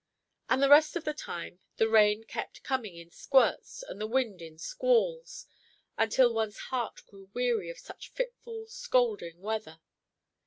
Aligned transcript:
And 0.49 0.63
the 0.63 0.69
rest 0.69 0.95
of 0.95 1.03
the 1.03 1.13
time 1.13 1.59
the 1.77 1.87
rain 1.87 2.23
kept 2.23 2.63
coming 2.63 2.95
in 2.97 3.11
squirts 3.11 3.83
and 3.87 4.01
the 4.01 4.07
wind 4.07 4.41
in 4.41 4.57
squalls, 4.57 5.45
until 5.95 6.33
one's 6.33 6.57
heart 6.73 7.05
grew 7.05 7.29
weary 7.35 7.69
of 7.69 7.77
such 7.77 8.09
fitful, 8.09 8.65
scolding 8.65 9.41
weather. 9.41 9.79